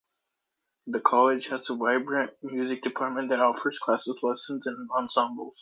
The 0.87 0.99
college 0.99 1.45
has 1.51 1.69
a 1.69 1.75
vibrant 1.75 2.31
music 2.41 2.81
department 2.81 3.29
that 3.29 3.39
offers 3.39 3.77
classes, 3.77 4.19
lessons, 4.23 4.65
and 4.65 4.89
ensembles. 4.97 5.49